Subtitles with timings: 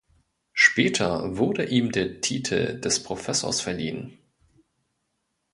[0.53, 4.17] Später wurde ihm der Titel des Professors verliehen.